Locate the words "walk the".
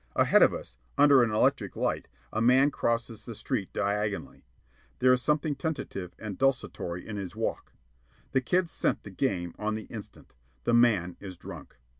7.35-8.41